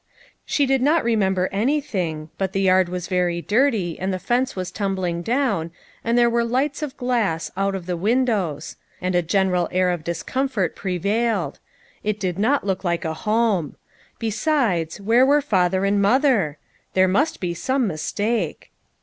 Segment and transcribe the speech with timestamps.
[0.47, 4.55] QIHE did not remember anything, but the ^' yard was very dirty, and the fence
[4.55, 5.69] was tumbling down,
[6.03, 10.03] and there were lights of glass out of the windows, and a general air of
[10.03, 11.59] discom fort prevailed.
[12.03, 13.75] It did not look like a home.
[14.17, 16.57] Besides, where were father and mother?
[16.95, 18.71] There must be some mistake.